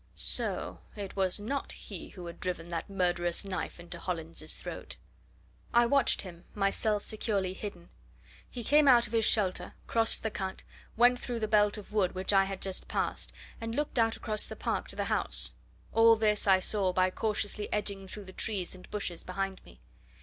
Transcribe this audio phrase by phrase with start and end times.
[0.15, 4.95] So it was not he who had driven that murderous knife into Hollins's throat!
[5.75, 7.89] I watched him myself securely hidden.
[8.49, 10.63] He came out of his shelter, crossed the cut,
[10.97, 14.47] went through the belt of wood which I had just passed, and looked out across
[14.47, 15.53] the park to the house
[15.93, 19.81] all this I saw by cautiously edging through the trees and bushes behind me.